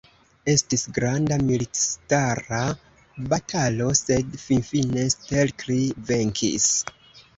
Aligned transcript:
Estis 0.51 0.83
granda 0.95 1.35
militistara 1.49 2.61
batalo, 3.33 3.91
sed 4.03 4.41
finfine 4.47 5.05
Stelkri 5.17 5.79
venkis. 6.13 6.67